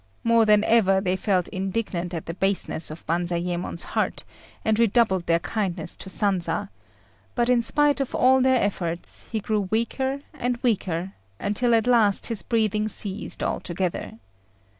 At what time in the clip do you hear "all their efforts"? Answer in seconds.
8.15-9.25